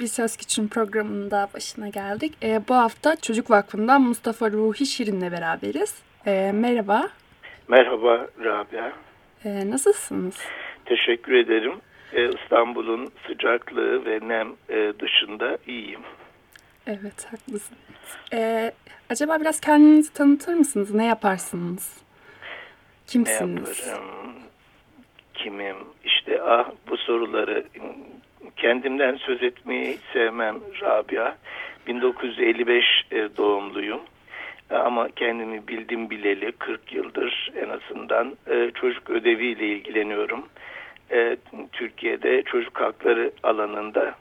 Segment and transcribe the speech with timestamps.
[0.00, 2.34] Bir Söz Küçüğün programında başına geldik.
[2.42, 6.02] Ee, bu hafta Çocuk Vakfı'ndan Mustafa Ruhi Şirin'le beraberiz.
[6.26, 7.08] Ee, merhaba.
[7.68, 8.92] Merhaba Rabia.
[9.44, 10.38] Ee, nasılsınız?
[10.84, 11.72] Teşekkür ederim.
[12.12, 16.00] Ee, İstanbul'un sıcaklığı ve nem e, dışında iyiyim.
[16.86, 18.16] Evet, haklısınız.
[18.32, 18.72] Ee,
[19.10, 20.94] acaba biraz kendinizi tanıtır mısınız?
[20.94, 22.02] Ne yaparsınız?
[23.06, 23.78] Kimsiniz?
[23.78, 24.32] Ne yaparım?
[25.34, 25.76] Kimim?
[26.04, 27.64] İşte ah bu soruları
[28.60, 31.34] kendimden söz etmeyi sevmem Rabia.
[31.86, 34.00] 1955 e, doğumluyum.
[34.70, 40.48] Ama kendimi bildim bileli 40 yıldır en azından e, çocuk ödeviyle ilgileniyorum.
[41.10, 41.36] E,
[41.72, 44.14] Türkiye'de çocuk hakları alanında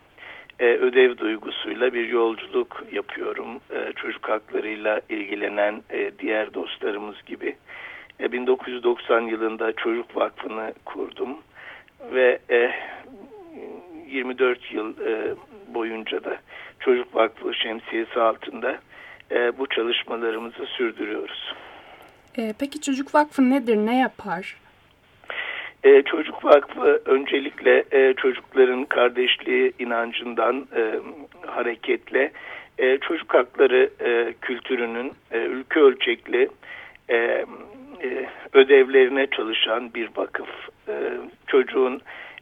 [0.59, 3.47] ödev duygusuyla bir yolculuk yapıyorum.
[3.95, 5.83] Çocuk haklarıyla ilgilenen
[6.19, 7.55] diğer dostlarımız gibi.
[8.19, 11.37] 1990 yılında Çocuk Vakfı'nı kurdum
[12.13, 12.39] ve
[14.11, 15.35] 24 yıl e,
[15.67, 16.38] boyunca da
[16.79, 18.79] Çocuk Vakfı şemsiyesi altında
[19.31, 21.53] e, bu çalışmalarımızı sürdürüyoruz.
[22.38, 24.55] E, peki Çocuk Vakfı nedir, ne yapar?
[25.83, 30.99] E, Çocuk Vakfı öncelikle e, çocukların kardeşliği inancından e,
[31.47, 32.31] hareketle
[32.77, 36.49] e, çocuk hakları e, kültürünün e, ülke ölçekli
[37.09, 37.45] e, e,
[38.53, 40.49] ödevlerine çalışan bir vakıf.
[40.88, 40.94] E,
[41.47, 42.01] çocuğun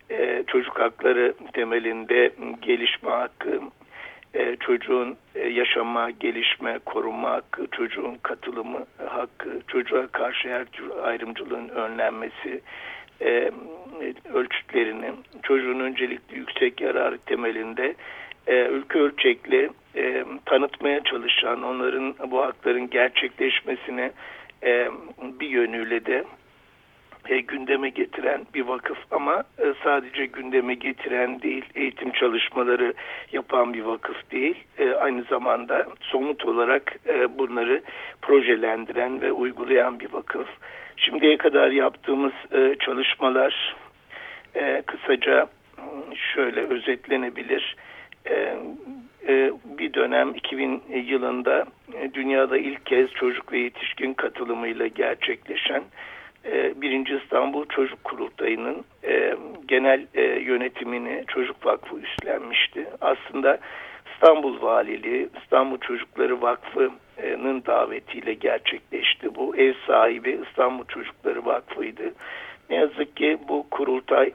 [0.09, 3.61] e, çocuk hakları temelinde gelişme hakkı,
[4.33, 11.70] e, çocuğun e, yaşama, gelişme, korunma hakkı, çocuğun katılımı hakkı, çocuğa karşı her tür ayrımcılığın
[11.70, 12.61] önlenmesi
[13.21, 13.52] e,
[14.33, 15.11] ölçütlerini,
[15.43, 17.95] çocuğun öncelikli yüksek yararı temelinde
[18.48, 19.70] ülke ölçekli
[20.45, 24.11] tanıtmaya çalışan, onların bu hakların gerçekleşmesine
[25.21, 26.23] bir yönüyle de
[27.30, 32.93] e, gündeme getiren bir vakıf ama e, sadece gündeme getiren değil, eğitim çalışmaları
[33.32, 34.55] yapan bir vakıf değil.
[34.77, 37.82] E, aynı zamanda somut olarak e, bunları
[38.21, 40.48] projelendiren ve uygulayan bir vakıf.
[40.98, 43.76] Şimdiye kadar yaptığımız e, çalışmalar
[44.55, 45.48] e, kısaca
[46.36, 47.76] şöyle özetlenebilir.
[48.30, 48.58] E,
[49.27, 55.83] e, bir dönem 2000 yılında e, dünyada ilk kez çocuk ve yetişkin katılımıyla gerçekleşen
[56.75, 59.35] birinci İstanbul Çocuk Kurultayı'nın e,
[59.67, 62.87] genel e, yönetimini Çocuk Vakfı üstlenmişti.
[63.02, 63.59] Aslında
[64.13, 69.36] İstanbul Valiliği, İstanbul Çocukları Vakfı'nın davetiyle gerçekleşti.
[69.36, 72.13] Bu ev sahibi İstanbul Çocukları Vakfı'ydı.
[72.69, 74.31] Ne yazık ki bu kurultay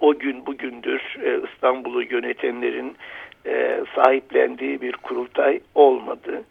[0.00, 1.16] o gün bugündür
[1.52, 2.96] İstanbul'u yönetenlerin
[3.94, 6.44] sahiplendiği bir kurultay olmadı.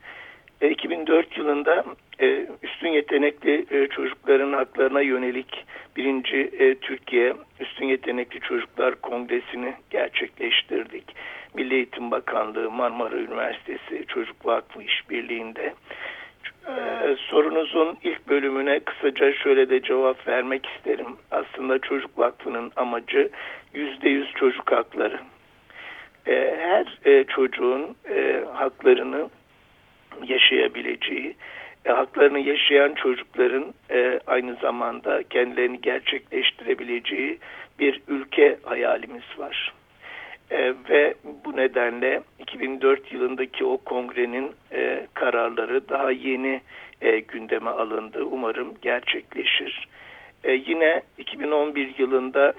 [0.70, 1.86] 2004 yılında
[2.20, 5.66] e, üstün yetenekli e, çocukların haklarına yönelik
[5.98, 11.16] birinci e, Türkiye Üstün Yetenekli Çocuklar Kongresi'ni gerçekleştirdik.
[11.54, 15.74] Milli Eğitim Bakanlığı, Marmara Üniversitesi Çocuk Vakfı işbirliğinde.
[17.18, 21.08] Sorunuzun ilk bölümüne kısaca şöyle de cevap vermek isterim.
[21.32, 23.30] Aslında Çocuk Vakfı'nın amacı
[23.74, 25.20] yüzde yüz çocuk hakları.
[26.26, 29.30] Her e, çocuğun e, haklarını
[30.28, 31.36] yaşayabileceği,
[31.86, 37.40] e, haklarını yaşayan çocukların e, aynı zamanda kendilerini gerçekleştirebileceği
[37.80, 39.74] bir ülke hayalimiz var.
[40.52, 41.14] E, ve
[41.46, 46.62] bu nedenle 2004 yılındaki o kongrenin e, kararları daha yeni
[47.02, 48.24] e, gündeme alındı.
[48.24, 49.88] Umarım gerçekleşir.
[50.44, 52.54] E, yine 2011 yılında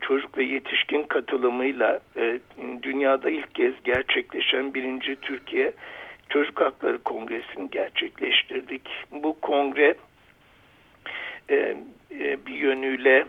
[0.00, 2.38] çocuk ve yetişkin katılımıyla e,
[2.82, 5.72] dünyada ilk kez gerçekleşen birinci Türkiye
[6.28, 8.88] Çocuk Hakları Kongresi'ni gerçekleştirdik.
[9.12, 9.94] Bu kongre
[11.50, 11.76] e,
[12.20, 13.24] e, bir yönüyle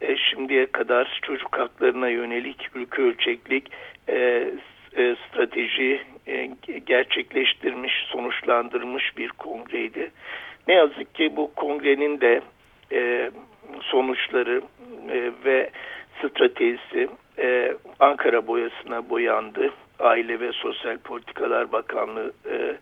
[0.00, 3.70] e, şimdiye kadar çocuk haklarına yönelik ülke ölçeklik
[4.08, 4.48] e,
[4.96, 6.50] e, strateji e,
[6.86, 10.10] gerçekleştirmiş, sonuçlandırmış bir kongreydi.
[10.68, 12.40] Ne yazık ki bu kongrenin de
[12.92, 13.30] e,
[13.80, 14.62] sonuçları
[15.10, 15.70] e, ve
[16.18, 17.08] stratejisi
[17.38, 19.70] e, Ankara boyasına boyandı.
[20.02, 22.76] Aile ve Sosyal Politikalar Bakanlığı e,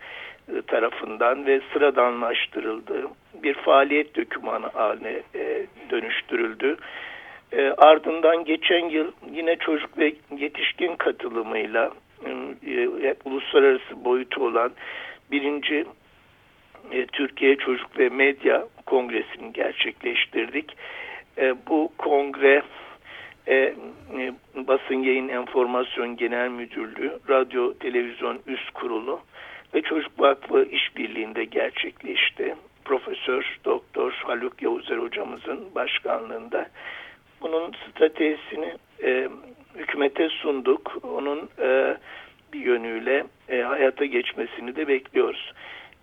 [0.66, 3.06] tarafından ve sıradanlaştırıldı.
[3.42, 6.76] Bir faaliyet dökümanı haline e, dönüştürüldü.
[7.52, 11.90] E, ardından geçen yıl yine çocuk ve yetişkin katılımıyla
[12.66, 14.72] e, uluslararası boyutu olan
[15.30, 15.84] birinci
[16.92, 20.76] e, Türkiye Çocuk ve Medya Kongresini gerçekleştirdik.
[21.38, 22.62] E, bu kongre
[23.46, 23.74] e, e,
[24.54, 29.20] Basın Yayın Enformasyon Genel Müdürlüğü, Radyo Televizyon Üst Kurulu
[29.74, 32.54] ve Çocuk Vakfı işbirliğinde gerçekleşti.
[32.84, 36.68] Profesör Doktor Haluk Yavuzer hocamızın başkanlığında.
[37.40, 39.28] Bunun stratejisini e,
[39.74, 40.98] hükümete sunduk.
[41.02, 41.96] Onun e,
[42.52, 45.52] bir yönüyle e, hayata geçmesini de bekliyoruz.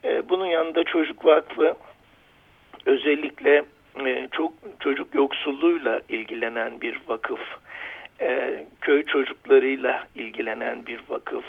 [0.03, 1.75] E, bunun yanında Çocuk Vakfı
[2.85, 3.63] özellikle
[4.05, 7.39] e, çok çocuk yoksulluğuyla ilgilenen bir vakıf.
[8.21, 11.45] E, köy çocuklarıyla ilgilenen bir vakıf.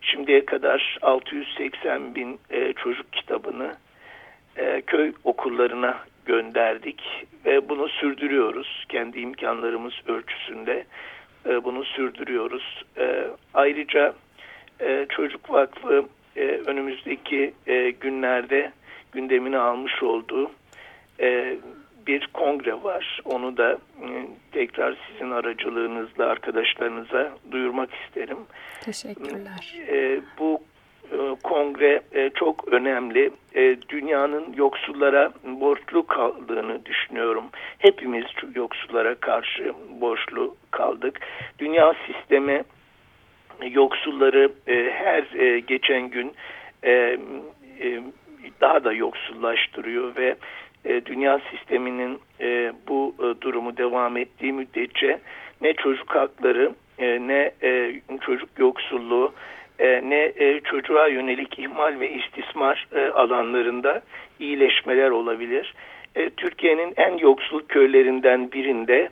[0.00, 3.76] Şimdiye kadar 680 bin e, çocuk kitabını
[4.56, 7.02] e, köy okullarına gönderdik
[7.44, 8.84] ve bunu sürdürüyoruz.
[8.88, 10.84] Kendi imkanlarımız ölçüsünde
[11.48, 12.84] e, bunu sürdürüyoruz.
[13.54, 14.14] Ayrıca
[15.08, 16.04] Çocuk Vakfı
[16.66, 17.54] önümüzdeki
[18.00, 18.72] günlerde
[19.12, 20.50] gündemine almış olduğu
[21.20, 21.56] e,
[22.06, 23.20] bir kongre var.
[23.24, 24.08] Onu da e,
[24.52, 28.38] tekrar sizin aracılığınızla arkadaşlarınıza duyurmak isterim.
[28.80, 29.74] Teşekkürler.
[29.88, 30.62] E, bu
[31.12, 32.02] e, kongre
[32.34, 33.30] çok önemli.
[33.88, 37.44] Dünyanın yoksullara borçlu kaldığını düşünüyorum.
[37.78, 38.24] Hepimiz
[38.54, 41.20] yoksullara karşı borçlu kaldık.
[41.58, 42.64] Dünya sistemi
[43.70, 44.52] yoksulları
[44.92, 45.22] her
[45.58, 46.32] geçen gün
[48.60, 50.36] daha da yoksullaştırıyor ve
[50.84, 55.20] e, dünya sisteminin e, bu e, durumu devam ettiği müddetçe
[55.60, 59.32] ne çocuk hakları e, ne e, çocuk yoksulluğu
[59.78, 64.02] e, ne e, çocuğa yönelik ihmal ve istismar e, alanlarında
[64.40, 65.74] iyileşmeler olabilir.
[66.16, 69.08] E, Türkiye'nin en yoksul köylerinden birinde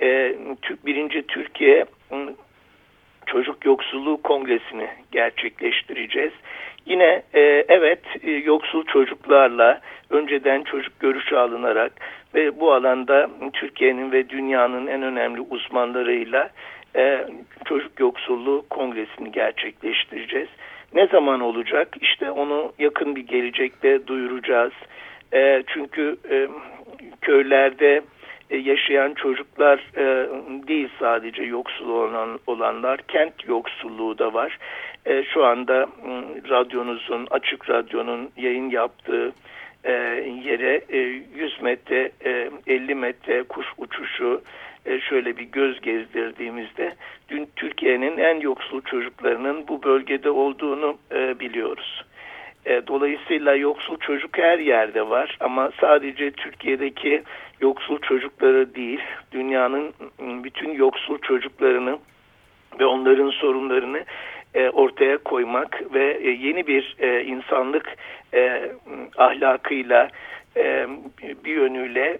[0.00, 0.34] e,
[0.86, 1.86] birinci Türkiye
[3.26, 6.32] Çocuk Yoksulluğu Kongresini gerçekleştireceğiz.
[6.86, 9.80] Yine e, evet e, yoksul çocuklarla
[10.10, 11.92] önceden çocuk görüşü alınarak
[12.34, 16.50] ve bu alanda Türkiye'nin ve dünyanın en önemli uzmanlarıyla
[16.96, 17.26] e,
[17.64, 20.48] Çocuk Yoksulluğu Kongresini gerçekleştireceğiz.
[20.94, 21.88] Ne zaman olacak?
[22.00, 24.72] İşte onu yakın bir gelecekte duyuracağız.
[25.34, 26.48] E, çünkü e,
[27.20, 28.02] köylerde
[28.50, 30.04] e, yaşayan çocuklar e,
[30.68, 34.58] değil sadece yoksul olan olanlar kent yoksulluğu da var.
[35.06, 35.86] E, şu anda
[36.50, 39.32] radyonuzun açık radyonun yayın yaptığı
[40.44, 40.82] yere
[41.34, 42.10] 100 metre
[42.66, 44.42] 50 metre kuş uçuşu
[45.08, 46.94] şöyle bir göz gezdirdiğimizde
[47.28, 50.98] dün Türkiye'nin en yoksul çocuklarının bu bölgede olduğunu
[51.40, 52.04] biliyoruz.
[52.86, 57.22] Dolayısıyla yoksul çocuk her yerde var ama sadece Türkiye'deki
[57.60, 59.00] yoksul çocukları değil,
[59.32, 61.98] dünyanın bütün yoksul çocuklarını
[62.80, 64.04] ve onların sorunlarını
[64.56, 67.96] e, ortaya koymak ve e, yeni bir e, insanlık
[69.16, 70.08] ahlakıyla
[71.44, 72.18] bir yönüyle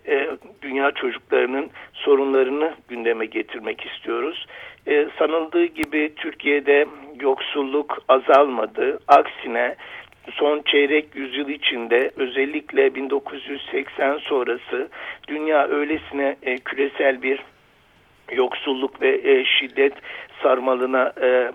[0.63, 4.47] dünya çocuklarının sorunlarını gündeme getirmek istiyoruz.
[5.19, 6.87] Sanıldığı gibi Türkiye'de
[7.21, 8.99] yoksulluk azalmadı.
[9.09, 9.77] Aksine
[10.33, 14.89] son çeyrek yüzyıl içinde özellikle 1980 sonrası
[15.29, 17.41] dünya öylesine e, küresel bir
[18.33, 19.93] yoksulluk ve e, şiddet
[20.43, 21.53] sarmalına e,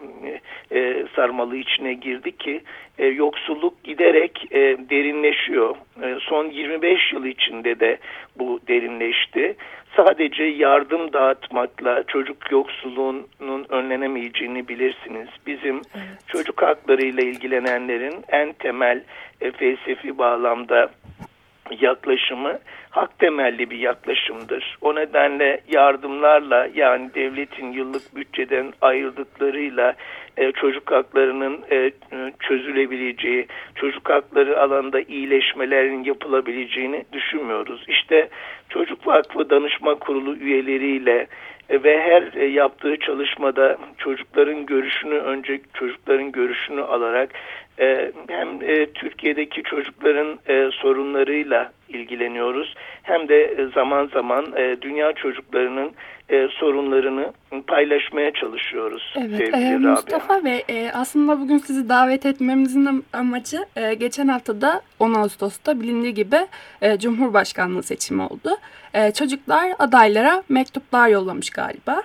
[0.71, 2.61] e, sarmalı içine girdi ki
[2.99, 4.59] e, yoksulluk giderek e,
[4.89, 5.75] derinleşiyor.
[6.03, 7.97] E, son 25 yıl içinde de
[8.35, 9.55] bu derinleşti.
[9.95, 15.27] Sadece yardım dağıtmakla çocuk yoksulluğunun önlenemeyeceğini bilirsiniz.
[15.47, 16.27] Bizim evet.
[16.27, 19.03] çocuk hakları ile ilgilenenlerin en temel
[19.41, 20.89] e, felsefi bağlamda
[21.79, 24.77] yaklaşımı hak temelli bir yaklaşımdır.
[24.81, 29.95] O nedenle yardımlarla yani devletin yıllık bütçeden ayırdıklarıyla
[30.37, 31.91] e, çocuk haklarının e,
[32.39, 37.85] çözülebileceği, çocuk hakları alanda iyileşmelerin yapılabileceğini düşünmüyoruz.
[37.87, 38.29] İşte
[38.73, 41.27] Çocuk Vakfı Danışma Kurulu üyeleriyle
[41.69, 47.29] e, ve her e, yaptığı çalışmada çocukların görüşünü önce çocukların görüşünü alarak
[47.79, 48.59] e, hem
[48.93, 50.39] Türkiye'deki çocukların
[50.71, 54.45] sorunlarıyla ilgileniyoruz hem de zaman zaman
[54.81, 55.91] dünya çocuklarının
[56.49, 57.33] sorunlarını
[57.67, 59.13] paylaşmaya çalışıyoruz.
[59.17, 65.13] Evet e, Mustafa Bey e, aslında bugün sizi davet etmemizin amacı e, geçen haftada 10
[65.13, 66.37] Ağustos'ta bilindiği gibi
[66.81, 68.57] e, Cumhurbaşkanlığı seçimi oldu.
[68.93, 72.03] E, çocuklar adaylara mektuplar yollamış galiba.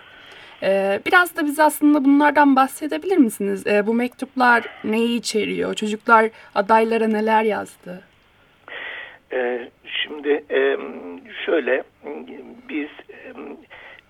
[0.62, 3.66] E, biraz da bize aslında bunlardan bahsedebilir misiniz?
[3.66, 5.74] E, bu mektuplar neyi içeriyor?
[5.74, 8.02] Çocuklar adaylara neler yazdı?
[9.33, 10.76] E, şimdi e,
[11.47, 11.83] şöyle
[12.68, 12.88] biz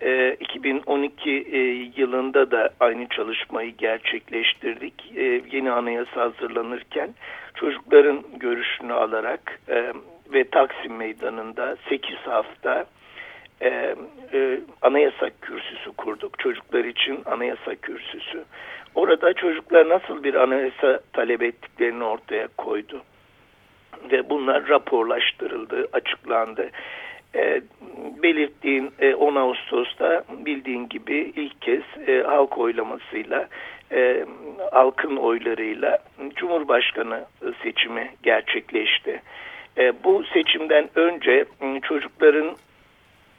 [0.00, 1.58] E, 2012 e,
[1.96, 5.12] yılında da aynı çalışmayı gerçekleştirdik.
[5.16, 7.14] E, yeni anayasa hazırlanırken
[7.54, 9.92] çocukların görüşünü alarak e,
[10.32, 12.84] ve Taksim Meydanı'nda 8 hafta
[13.60, 13.94] e,
[14.32, 16.38] e, anayasa kürsüsü kurduk.
[16.38, 18.44] Çocuklar için anayasa kürsüsü.
[18.94, 23.02] Orada çocuklar nasıl bir anayasa talep ettiklerini ortaya koydu.
[24.12, 26.70] Ve bunlar raporlaştırıldı, açıklandı.
[27.34, 27.60] E,
[28.22, 33.48] belirttiğin e, 10 Ağustos'ta bildiğin gibi ilk kez e, halk oylamasıyla
[33.92, 34.24] e,
[34.72, 35.98] halkın oylarıyla
[36.34, 37.24] Cumhurbaşkanı
[37.62, 39.22] seçimi gerçekleşti.
[39.78, 41.44] E, bu seçimden önce
[41.82, 42.56] çocukların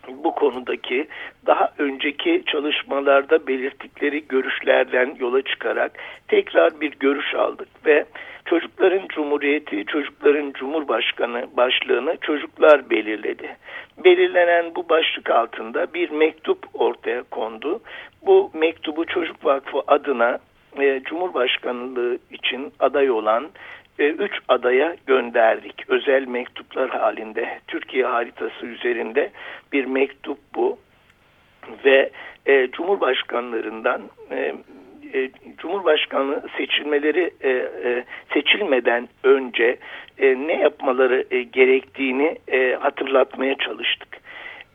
[0.07, 1.07] bu konudaki
[1.45, 5.91] daha önceki çalışmalarda belirttikleri görüşlerden yola çıkarak
[6.27, 8.05] tekrar bir görüş aldık ve
[8.45, 13.55] çocukların cumhuriyeti, çocukların cumhurbaşkanı başlığını çocuklar belirledi.
[14.03, 17.79] Belirlenen bu başlık altında bir mektup ortaya kondu.
[18.25, 20.39] Bu mektubu Çocuk Vakfı adına
[20.79, 23.49] e, Cumhurbaşkanlığı için aday olan
[24.03, 25.89] üç adaya gönderdik.
[25.89, 29.31] Özel mektuplar halinde Türkiye haritası üzerinde
[29.73, 30.79] bir mektup bu
[31.85, 32.09] ve
[32.45, 34.01] e, Cumhurbaşkanlarından
[34.31, 34.53] e,
[35.13, 39.77] e, Cumhurbaşkanı seçilmeleri e, e, seçilmeden önce
[40.17, 44.17] e, ne yapmaları e, gerektiğini e, hatırlatmaya çalıştık.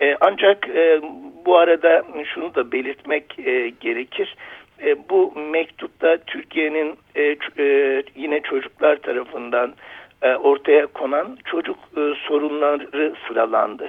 [0.00, 1.00] E, ancak e,
[1.45, 2.02] bu arada
[2.35, 4.37] şunu da belirtmek e, gerekir.
[4.83, 9.75] E, bu mektupta Türkiye'nin e, e, yine çocuklar tarafından
[10.23, 13.89] e, ortaya konan çocuk e, sorunları sıralandı.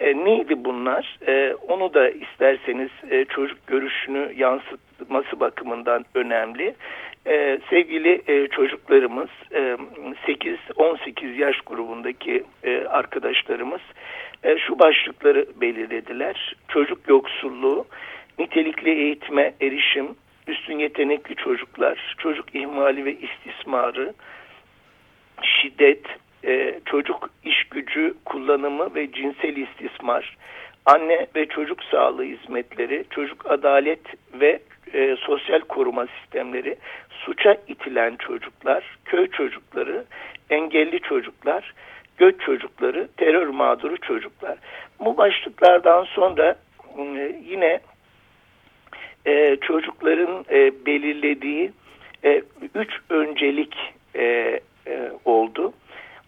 [0.00, 1.18] E, neydi bunlar?
[1.26, 6.74] E, onu da isterseniz e, çocuk görüşünü yansıtması bakımından önemli.
[7.26, 9.76] E, sevgili e, çocuklarımız, e,
[10.26, 13.80] 8-18 yaş grubundaki e, arkadaşlarımız
[14.44, 16.56] e, şu başlıkları belirlediler.
[16.68, 17.86] Çocuk yoksulluğu,
[18.42, 20.06] nitelikli eğitime erişim,
[20.46, 24.14] üstün yetenekli çocuklar, çocuk ihmali ve istismarı,
[25.42, 26.06] şiddet,
[26.44, 30.36] e, çocuk iş gücü kullanımı ve cinsel istismar,
[30.86, 34.00] anne ve çocuk sağlığı hizmetleri, çocuk adalet
[34.34, 34.58] ve
[34.92, 36.76] e, sosyal koruma sistemleri,
[37.10, 40.04] suça itilen çocuklar, köy çocukları,
[40.50, 41.74] engelli çocuklar,
[42.18, 44.58] göç çocukları, terör mağduru çocuklar.
[45.00, 46.56] Bu başlıklardan sonra
[46.98, 47.80] e, yine
[49.26, 51.70] e, çocukların e, belirlediği
[52.24, 52.42] e,
[52.74, 53.76] üç öncelik
[54.14, 54.24] e,
[54.86, 55.72] e, oldu.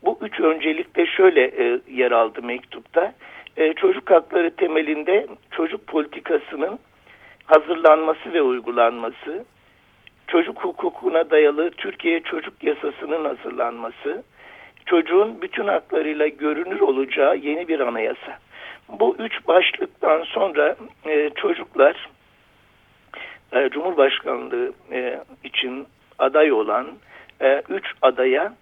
[0.04, 3.14] Bu üç öncelik de şöyle e, yer aldı mektupta.
[3.56, 6.78] E, çocuk hakları temelinde çocuk politikasının
[7.44, 9.44] hazırlanması ve uygulanması,
[10.26, 14.22] çocuk hukukuna dayalı Türkiye Çocuk Yasası'nın hazırlanması,
[14.86, 18.38] çocuğun bütün haklarıyla görünür olacağı yeni bir anayasa.
[18.88, 22.08] Bu üç başlıktan sonra e, çocuklar
[23.54, 25.86] e, Cumhurbaşkanlığı e, için
[26.18, 26.86] aday olan
[27.40, 28.52] e, üç adaya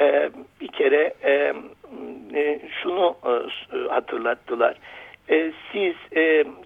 [0.00, 0.30] e,
[0.60, 1.54] bir kere e,
[2.82, 3.16] şunu
[3.88, 4.76] hatırlattılar.
[5.72, 5.94] Siz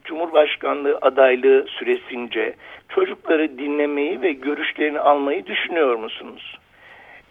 [0.05, 2.55] Cumhurbaşkanlığı adaylığı süresince
[2.89, 6.59] çocukları dinlemeyi ve görüşlerini almayı düşünüyor musunuz?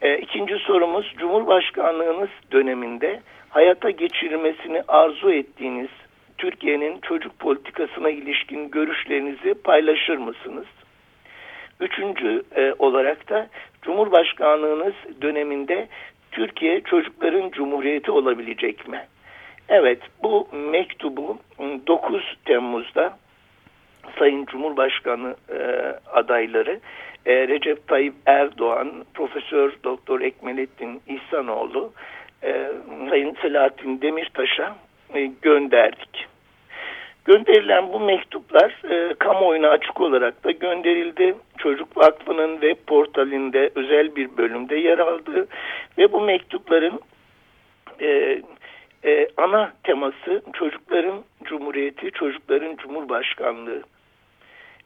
[0.02, 5.90] E, ikinci sorumuz Cumhurbaşkanlığınız döneminde hayata geçirmesini arzu ettiğiniz
[6.38, 10.66] Türkiye'nin çocuk politikasına ilişkin görüşlerinizi paylaşır mısınız?
[11.80, 13.48] Üçüncü e, olarak da
[13.82, 15.88] Cumhurbaşkanlığınız döneminde
[16.32, 19.08] Türkiye çocukların cumhuriyeti olabilecek mi?
[19.70, 21.38] Evet bu mektubu
[21.88, 23.18] 9 Temmuz'da
[24.20, 25.60] Sayın Cumhurbaşkanı e,
[26.14, 26.80] adayları
[27.26, 31.94] e, Recep Tayyip Erdoğan, Profesör Doktor Ekmelettin İhsanoğlu,
[32.44, 32.72] e,
[33.10, 34.76] Sayın Selahattin Demirtaş'a
[35.14, 36.28] e, gönderdik.
[37.26, 41.36] Gönderilen bu mektuplar e, kamuoyuna açık olarak da gönderildi.
[41.58, 45.48] Çocuk Vakfı'nın web portalinde özel bir bölümde yer aldı
[45.98, 47.00] ve bu mektupların
[48.02, 48.42] e,
[49.06, 53.84] e, ana teması çocukların cumhuriyeti, çocukların cumhurbaşkanlığı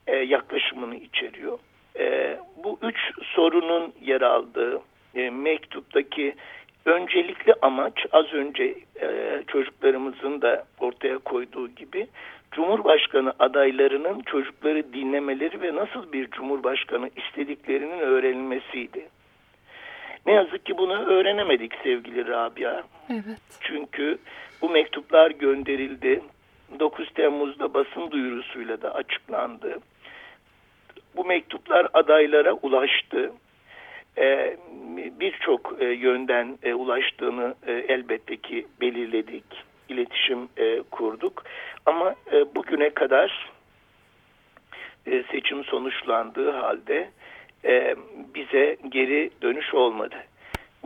[0.07, 1.59] e, yaklaşımını içeriyor.
[1.99, 4.81] E, bu üç sorunun yer aldığı
[5.15, 6.35] e, mektuptaki
[6.85, 8.63] öncelikli amaç az önce
[9.01, 12.07] e, çocuklarımızın da ortaya koyduğu gibi
[12.51, 19.07] Cumhurbaşkanı adaylarının çocukları dinlemeleri ve nasıl bir Cumhurbaşkanı istediklerinin öğrenilmesiydi.
[20.25, 22.83] Ne yazık ki bunu öğrenemedik sevgili Rabia.
[23.09, 23.39] Evet.
[23.61, 24.17] Çünkü
[24.61, 26.21] bu mektuplar gönderildi.
[26.79, 29.79] 9 Temmuz'da basın duyurusuyla da açıklandı.
[31.15, 33.31] Bu mektuplar adaylara ulaştı.
[34.19, 34.57] Ee,
[35.19, 39.43] Birçok e, yönden e, ulaştığını e, elbette ki belirledik.
[39.89, 41.43] iletişim e, kurduk.
[41.85, 43.49] Ama e, bugüne kadar
[45.07, 47.09] e, seçim sonuçlandığı halde
[47.65, 47.95] e,
[48.35, 50.15] bize geri dönüş olmadı.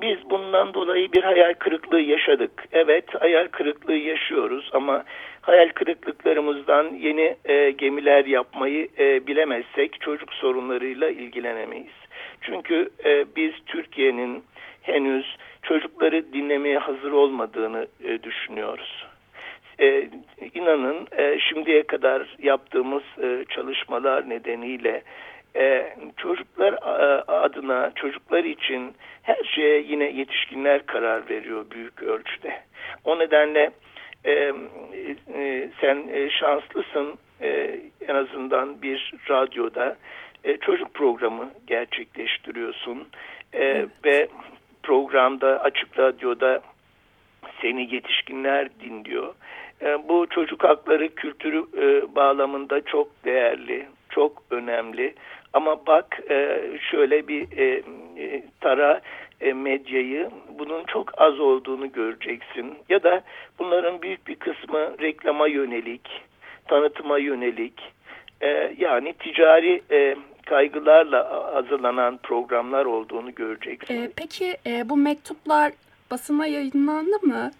[0.01, 2.65] Biz bundan dolayı bir hayal kırıklığı yaşadık.
[2.71, 5.03] Evet hayal kırıklığı yaşıyoruz ama
[5.41, 12.02] hayal kırıklıklarımızdan yeni e, gemiler yapmayı e, bilemezsek çocuk sorunlarıyla ilgilenemeyiz.
[12.45, 14.43] Çünkü e, biz Türkiye'nin
[14.81, 19.05] henüz çocukları dinlemeye hazır olmadığını e, düşünüyoruz.
[19.79, 20.09] E,
[20.53, 25.03] inanın e, şimdiye kadar yaptığımız e, çalışmalar nedeniyle
[25.55, 26.75] e, çocuklar
[27.27, 32.61] adına, çocuklar için her şeye yine yetişkinler karar veriyor büyük ölçüde.
[33.05, 33.71] O nedenle
[34.25, 34.53] e,
[35.35, 39.97] e, sen e, şanslısın e, en azından bir radyoda
[40.43, 43.07] e, çocuk programı gerçekleştiriyorsun
[43.53, 44.27] e, ve
[44.83, 46.61] programda açık radyoda
[47.61, 49.33] seni yetişkinler dinliyor.
[49.81, 55.15] E, bu çocuk hakları kültürü e, bağlamında çok değerli, çok önemli.
[55.53, 57.83] Ama bak e, şöyle bir e,
[58.17, 59.01] e, tara
[59.41, 62.73] e, medyayı bunun çok az olduğunu göreceksin.
[62.89, 63.21] Ya da
[63.59, 66.21] bunların büyük bir kısmı reklama yönelik,
[66.67, 67.93] tanıtıma yönelik
[68.41, 74.03] e, yani ticari e, kaygılarla hazırlanan programlar olduğunu göreceksin.
[74.03, 75.71] E, peki e, bu mektuplar
[76.11, 77.51] basına yayınlandı mı?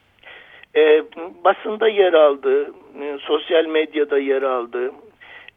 [0.75, 1.03] E,
[1.43, 4.91] basında yer aldı, e, sosyal medyada yer aldı.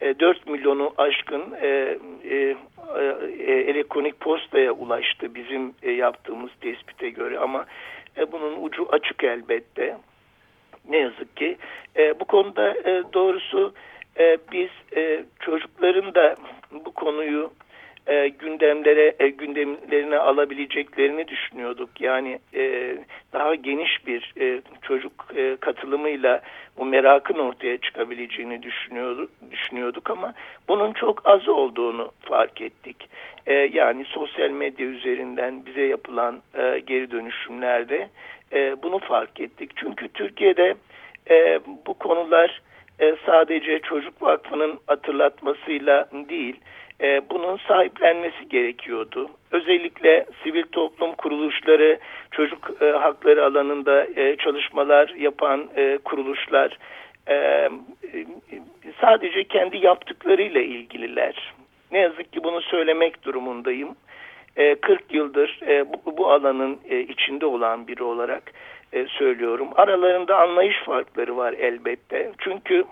[0.01, 1.99] E, 4 milyonu aşkın e,
[2.31, 2.57] e,
[3.39, 7.67] e, elektronik postaya ulaştı bizim e, yaptığımız tespite göre ama
[8.19, 9.97] e, bunun ucu açık elbette.
[10.89, 11.57] Ne yazık ki.
[11.97, 13.75] E, bu konuda e, doğrusu
[14.19, 16.37] e, biz e, çocukların da
[16.85, 17.51] bu konuyu
[18.07, 22.01] e, gündemlere e, gündemlerine alabileceklerini düşünüyorduk.
[22.01, 22.97] Yani e,
[23.33, 26.41] daha geniş bir e, çocuk e, katılımıyla
[26.79, 30.35] bu merakın ortaya çıkabileceğini düşünüyorduk, düşünüyorduk ama
[30.69, 32.97] bunun çok az olduğunu fark ettik.
[33.47, 38.09] E, yani sosyal medya üzerinden bize yapılan e, geri dönüşümlerde
[38.53, 39.71] e, bunu fark ettik.
[39.77, 40.75] Çünkü Türkiye'de
[41.31, 42.63] e, bu konular
[43.01, 46.57] e, sadece Çocuk Vakfı'nın hatırlatmasıyla değil,
[47.01, 49.31] e, bunun sahiplenmesi gerekiyordu.
[49.51, 51.99] Özellikle sivil toplum kuruluşları,
[52.31, 56.79] çocuk e, hakları alanında e, çalışmalar yapan e, kuruluşlar
[57.27, 57.69] e, e
[59.01, 61.55] sadece kendi yaptıklarıyla ilgililer.
[61.93, 63.97] Ne yazık ki bunu söylemek durumundayım.
[64.57, 68.53] E, 40 yıldır e, bu, bu alanın e, içinde olan biri olarak
[68.93, 69.69] e, söylüyorum.
[69.77, 72.33] Aralarında anlayış farkları var elbette.
[72.39, 72.85] Çünkü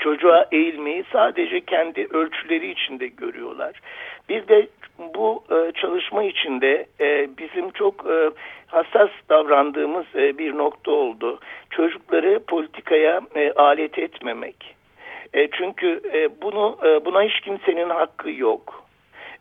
[0.00, 3.80] çocuğa eğilmeyi sadece kendi ölçüleri içinde görüyorlar.
[4.28, 4.68] Biz de
[5.14, 8.30] bu e, çalışma içinde e, bizim çok e,
[8.66, 11.40] hassas davrandığımız e, bir nokta oldu.
[11.70, 14.76] Çocukları politikaya e, alet etmemek.
[15.34, 18.84] E, çünkü e, bunu e, buna hiç kimsenin hakkı yok.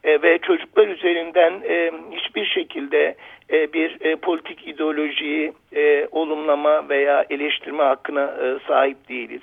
[0.03, 3.15] E, ve çocuklar üzerinden e, hiçbir şekilde
[3.51, 9.41] e, bir e, politik ideolojiyi e, olumlama veya eleştirme hakkına e, sahip değiliz.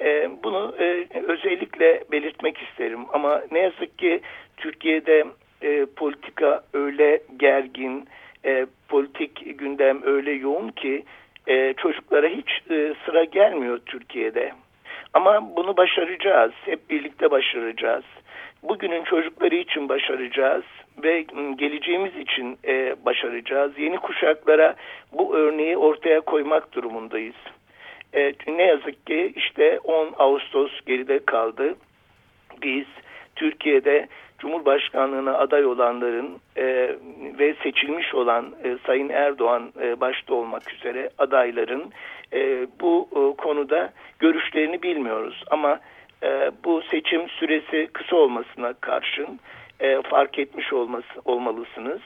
[0.00, 4.20] E, bunu e, özellikle belirtmek isterim ama ne yazık ki
[4.56, 5.24] Türkiye'de
[5.62, 8.08] e, politika öyle gergin,
[8.44, 11.04] e, politik gündem öyle yoğun ki
[11.46, 14.52] e, çocuklara hiç e, sıra gelmiyor Türkiye'de.
[15.14, 18.04] Ama bunu başaracağız, hep birlikte başaracağız.
[18.62, 20.64] Bugünün çocukları için başaracağız
[21.02, 21.24] ve
[21.56, 23.78] geleceğimiz için e, başaracağız.
[23.78, 24.74] Yeni kuşaklara
[25.12, 27.34] bu örneği ortaya koymak durumundayız.
[28.14, 31.74] E, ne yazık ki işte 10 Ağustos geride kaldı.
[32.62, 32.86] Biz
[33.36, 36.96] Türkiye'de Cumhurbaşkanlığına aday olanların e,
[37.38, 41.92] ve seçilmiş olan e, Sayın Erdoğan e, başta olmak üzere adayların
[42.32, 45.44] e, bu e, konuda görüşlerini bilmiyoruz.
[45.50, 45.80] Ama
[46.22, 49.40] e, bu seçim süresi kısa olmasına karşın
[49.80, 52.00] e, fark etmiş olması, olmalısınız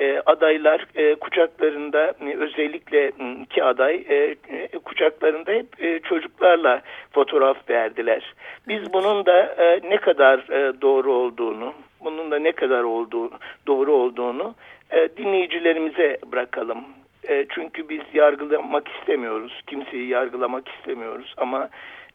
[0.00, 4.36] e, adaylar e, kucaklarında e, özellikle iki aday e,
[4.84, 6.82] kucaklarında hep e, çocuklarla
[7.12, 8.34] fotoğraf verdiler.
[8.68, 13.30] Biz bunun da e, ne kadar e, doğru olduğunu, bunun da ne kadar olduğu
[13.66, 14.54] doğru olduğunu
[14.90, 16.84] e, dinleyicilerimize bırakalım.
[17.28, 21.68] E, çünkü biz yargılamak istemiyoruz, kimseyi yargılamak istemiyoruz ama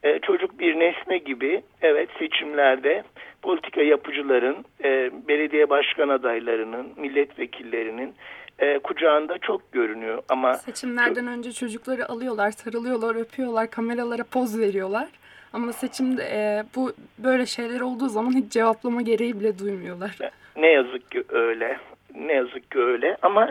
[0.06, 3.04] e, çocuk bir nesne gibi evet seçimlerde
[3.42, 8.16] politika yapıcıların, e, belediye başkan adaylarının, milletvekillerinin
[8.60, 10.24] e, kucağında çok görünüyor.
[10.30, 15.08] Ama seçimlerden önce çocukları alıyorlar, sarılıyorlar, öpüyorlar, kameralara poz veriyorlar.
[15.54, 20.12] Ama seçimde e, bu böyle şeyler olduğu zaman hiç cevaplama gereği bile duymuyorlar.
[20.58, 21.78] Ne yazık ki öyle.
[22.16, 23.18] Ne yazık ki öyle.
[23.22, 23.50] Ama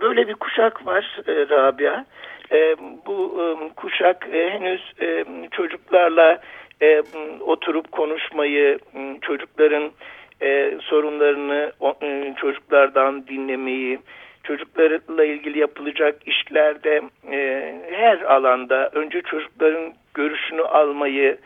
[0.00, 2.04] böyle bir kuşak var e, Rabia.
[2.52, 4.92] E, bu e, kuşak e, henüz
[5.50, 6.40] çocuklarla
[7.40, 8.78] oturup konuşmayı,
[9.22, 9.90] çocukların
[10.80, 11.72] sorunlarını
[12.36, 13.98] çocuklardan dinlemeyi,
[14.44, 17.02] çocuklarla ilgili yapılacak işlerde
[17.90, 21.38] her alanda önce çocukların görüşünü almayı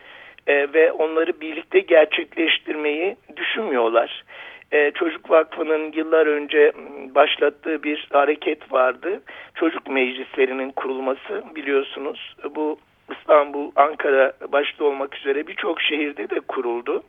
[0.47, 4.23] ve onları birlikte gerçekleştirmeyi düşünmüyorlar.
[4.71, 6.71] E, Çocuk Vakfı'nın yıllar önce
[7.15, 9.21] başlattığı bir hareket vardı.
[9.55, 12.35] Çocuk meclislerinin kurulması biliyorsunuz.
[12.55, 12.79] Bu
[13.19, 17.03] İstanbul, Ankara başta olmak üzere birçok şehirde de kuruldu.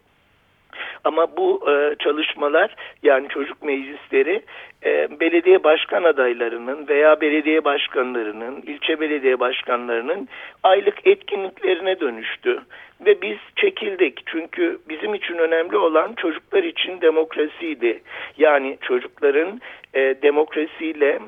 [1.05, 4.43] Ama bu e, çalışmalar yani çocuk meclisleri
[4.85, 10.29] e, belediye başkan adaylarının veya belediye başkanlarının, ilçe belediye başkanlarının
[10.63, 12.61] aylık etkinliklerine dönüştü.
[13.07, 18.03] Ve biz çekildik çünkü bizim için önemli olan çocuklar için demokrasiydi.
[18.39, 19.61] Yani çocukların
[19.95, 21.19] e, demokrasiyle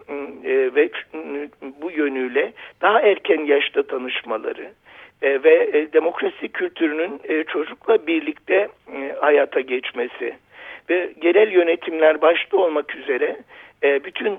[0.44, 0.90] e, ve
[1.83, 2.52] bu yönüyle
[2.83, 4.70] daha erken yaşta tanışmaları,
[5.25, 10.35] e, ve e, demokrasi kültürünün e, çocukla birlikte e, hayata geçmesi
[10.91, 13.37] ve genel yönetimler başta olmak üzere
[13.83, 14.39] e, bütün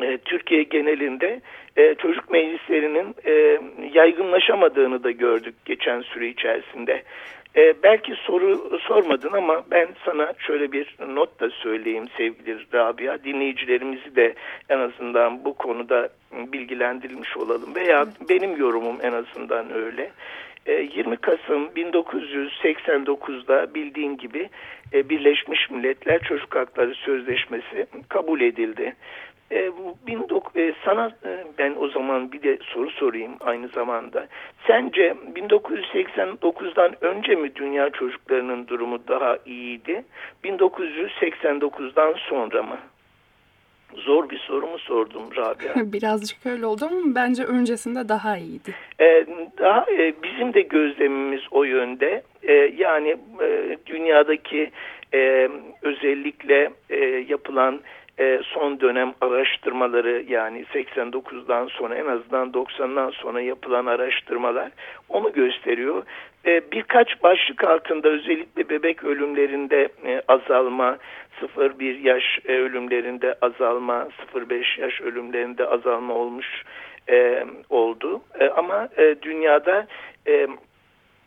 [0.00, 1.40] e, Türkiye genelinde
[1.76, 3.58] e, çocuk meclislerinin e,
[3.92, 7.02] yaygınlaşamadığını da gördük geçen süre içerisinde.
[7.56, 13.24] E, belki soru sormadın ama ben sana şöyle bir not da söyleyeyim sevgili Rabia.
[13.24, 14.34] Dinleyicilerimizi de
[14.68, 17.74] en azından bu konuda bilgilendirilmiş olalım.
[17.74, 20.10] Veya benim yorumum en azından öyle.
[20.66, 24.48] 20 e, Kasım 1989'da bildiğin gibi
[24.92, 28.94] e, Birleşmiş Milletler Çocuk Hakları Sözleşmesi kabul edildi.
[29.52, 34.26] E, bu e, sana e, ben o zaman bir de soru sorayım aynı zamanda.
[34.66, 40.04] Sence 1989'dan önce mi dünya çocuklarının durumu daha iyiydi?
[40.44, 42.78] 1989'dan sonra mı?
[43.94, 45.74] Zor bir soru mu sordum Rabia?
[45.92, 48.74] Birazcık öyle oldu ama bence öncesinde daha iyiydi.
[49.00, 49.26] Ee,
[49.58, 52.22] daha e, bizim de gözlemimiz o yönde.
[52.42, 54.70] E, yani e, dünyadaki
[55.14, 55.48] e,
[55.82, 56.96] özellikle e,
[57.28, 57.80] yapılan
[58.18, 64.70] e, son dönem araştırmaları yani 89'dan sonra en azından 90'dan sonra yapılan araştırmalar
[65.08, 66.02] onu gösteriyor.
[66.46, 70.98] E, birkaç başlık altında özellikle bebek ölümlerinde e, azalma,
[71.56, 76.64] 0-1 yaş e, ölümlerinde azalma, 0-5 yaş ölümlerinde azalma olmuş
[77.70, 78.20] oldu.
[78.56, 78.88] Ama
[79.22, 79.86] dünyada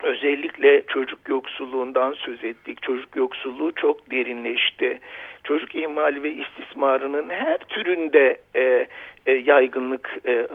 [0.03, 2.81] özellikle çocuk yoksulluğundan söz ettik.
[2.81, 4.99] Çocuk yoksulluğu çok derinleşti.
[5.47, 8.87] Çocuk ihmali ve istismarının her türünde e,
[9.25, 10.47] e, yaygınlık, e, e,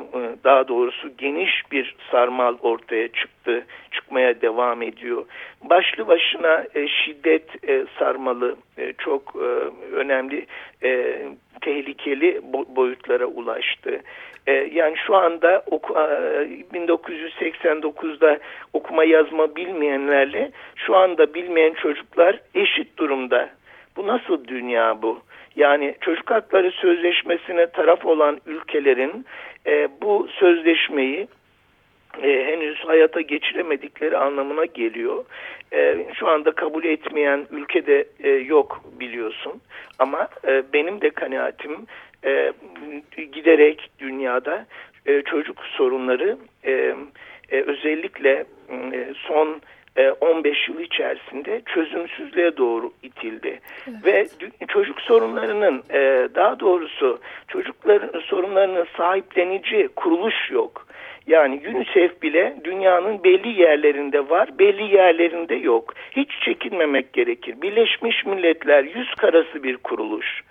[0.44, 5.24] daha doğrusu geniş bir sarmal ortaya çıktı, çıkmaya devam ediyor.
[5.62, 9.46] Başlı başına e, şiddet e, sarmalı e, çok e,
[9.94, 10.46] önemli,
[10.82, 11.22] e,
[11.60, 12.40] tehlikeli
[12.76, 14.00] boyutlara ulaştı.
[14.46, 15.94] E, yani şu anda oku,
[16.74, 18.38] 1989'da
[18.72, 23.50] okuma yazma bilmeyenlerle şu anda bilmeyen çocuklar eşit durumda.
[24.00, 25.20] Bu nasıl dünya bu?
[25.56, 29.26] Yani çocuk hakları sözleşmesine taraf olan ülkelerin
[29.66, 31.28] e, bu sözleşmeyi
[32.22, 35.24] e, henüz hayata geçiremedikleri anlamına geliyor.
[35.72, 39.52] E, şu anda kabul etmeyen ülkede e, yok biliyorsun.
[39.98, 41.86] Ama e, benim de kanaatim
[42.24, 42.52] e,
[43.16, 44.66] giderek dünyada
[45.06, 46.94] e, çocuk sorunları e,
[47.50, 48.44] e, özellikle
[48.92, 49.60] e, son
[50.20, 53.60] 15 e, yıl içerisinde çözümsüzlüğe doğru itildi.
[54.04, 54.04] Evet.
[54.04, 60.86] Ve çocuk sorunlarının e, daha doğrusu çocukların sorunlarının sahiplenici kuruluş yok.
[61.26, 65.94] Yani UNICEF bile dünyanın belli yerlerinde var, belli yerlerinde yok.
[66.10, 67.54] Hiç çekinmemek gerekir.
[67.62, 70.42] Birleşmiş Milletler yüz karası bir kuruluş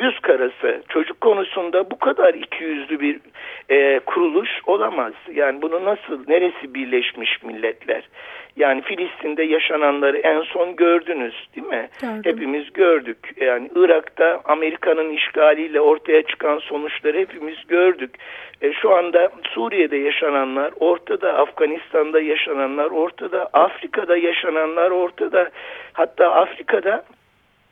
[0.00, 3.20] yüz karası çocuk konusunda bu kadar iki yüzlü bir
[3.68, 5.12] e, kuruluş olamaz.
[5.34, 8.08] Yani bunu nasıl, neresi Birleşmiş Milletler?
[8.56, 11.88] Yani Filistin'de yaşananları en son gördünüz değil mi?
[12.00, 12.20] Gördüm.
[12.24, 13.18] Hepimiz gördük.
[13.40, 18.10] Yani Irak'ta Amerika'nın işgaliyle ortaya çıkan sonuçları hepimiz gördük.
[18.62, 25.50] E, şu anda Suriye'de yaşananlar ortada, Afganistan'da yaşananlar ortada, Afrika'da yaşananlar ortada.
[25.92, 27.04] Hatta Afrika'da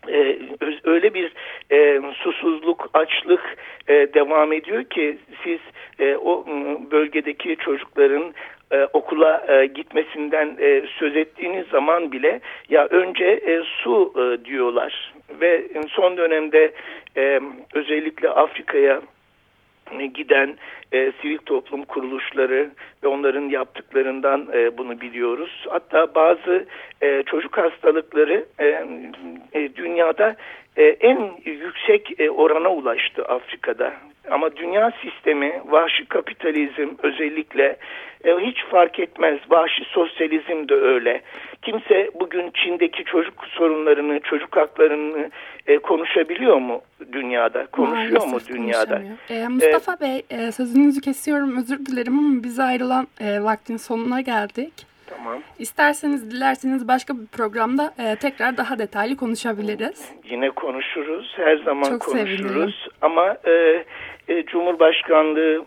[0.08, 0.38] e,
[0.84, 1.32] öyle bir
[1.72, 3.56] e, susuzluk, açlık
[3.88, 5.58] e, devam ediyor ki siz
[5.98, 6.46] e, o
[6.90, 8.34] bölgedeki çocukların
[8.72, 15.14] e, okula e, gitmesinden e, söz ettiğiniz zaman bile ya önce e, su e, diyorlar.
[15.40, 16.72] Ve son dönemde
[17.16, 17.40] e,
[17.74, 19.00] özellikle Afrika'ya
[20.14, 20.56] giden
[20.92, 22.70] e, sivil toplum kuruluşları
[23.02, 25.66] ve onların yaptıklarından e, bunu biliyoruz.
[25.68, 26.66] Hatta bazı
[27.02, 28.66] e, çocuk hastalıkları e,
[29.52, 30.36] e, dünyada
[30.76, 33.92] e, en yüksek e, orana ulaştı Afrika'da.
[34.30, 37.76] Ama dünya sistemi, vahşi kapitalizm özellikle
[38.24, 39.38] e, hiç fark etmez.
[39.50, 41.22] Vahşi sosyalizm de öyle.
[41.62, 45.30] Kimse bugün Çin'deki çocuk sorunlarını, çocuk haklarını
[45.66, 46.80] e, konuşabiliyor mu
[47.12, 47.66] dünyada?
[47.66, 49.02] Konuşuyor Maalesef mu dünyada?
[49.30, 54.93] E, Mustafa Bey e, sözünüzü kesiyorum özür dilerim ama bize ayrılan e, vaktin sonuna geldik.
[55.06, 55.42] Tamam.
[55.58, 60.12] İsterseniz dilerseniz başka bir programda e, tekrar daha detaylı konuşabiliriz.
[60.24, 61.32] Yine konuşuruz.
[61.36, 62.38] Her zaman Çok konuşuruz.
[62.38, 62.72] sevinirim.
[63.00, 63.84] Ama e,
[64.28, 65.64] e, Cumhurbaşkanlığı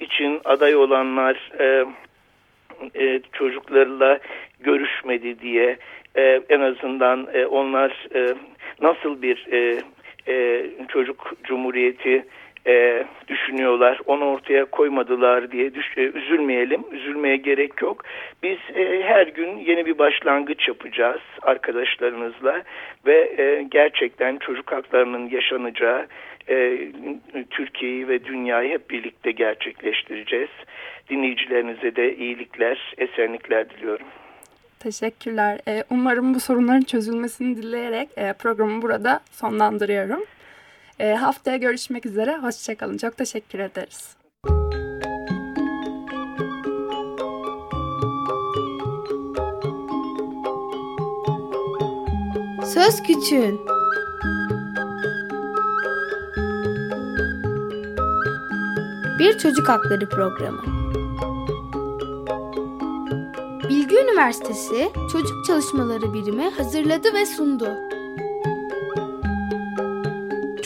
[0.00, 1.84] için aday olanlar e,
[3.04, 4.18] e, çocuklarla
[4.60, 5.76] görüşmedi diye
[6.16, 8.34] e, en azından e, onlar e,
[8.80, 9.82] nasıl bir e,
[10.28, 12.26] e, çocuk cumhuriyeti
[12.66, 14.00] e, düşünüyorlar.
[14.06, 16.84] Onu ortaya koymadılar diye düş, e, üzülmeyelim.
[16.92, 18.04] Üzülmeye gerek yok.
[18.42, 22.62] Biz e, her gün yeni bir başlangıç yapacağız arkadaşlarınızla
[23.06, 26.06] ve e, gerçekten çocuk haklarının yaşanacağı
[26.48, 26.78] e,
[27.50, 30.50] Türkiye'yi ve dünyayı hep birlikte gerçekleştireceğiz.
[31.10, 34.06] Dinleyicilerinize de iyilikler, esenlikler diliyorum.
[34.80, 35.58] Teşekkürler.
[35.68, 40.24] E, umarım bu sorunların çözülmesini dileyerek e, programı burada sonlandırıyorum.
[40.98, 42.36] E, haftaya görüşmek üzere.
[42.36, 42.96] Hoşçakalın.
[42.96, 44.16] Çok teşekkür ederiz.
[52.74, 53.60] Söz Küçüğün
[59.18, 60.62] Bir Çocuk Hakları Programı
[63.68, 67.87] Bilgi Üniversitesi Çocuk Çalışmaları Birimi hazırladı ve sundu.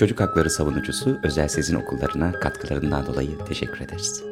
[0.02, 4.24] Çocuk hakları savunucusu Özel Sezin Okullarına katkılarından dolayı teşekkür ederiz.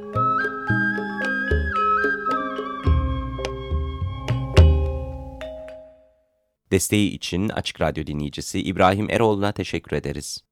[6.71, 10.45] Desteği için Açık Radyo dinleyicisi İbrahim Eroğlu'na teşekkür ederiz.